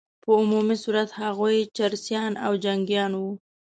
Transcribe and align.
په 0.23 0.29
عمومي 0.39 0.75
صورت 0.83 1.09
هغوی 1.21 1.57
چرسیان 1.77 2.31
او 2.45 2.51
جنګیان 2.63 3.11
وه. 3.15 3.29